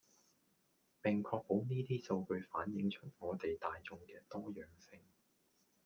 [1.03, 4.99] 並確保呢啲數據反映出我地大衆既多樣性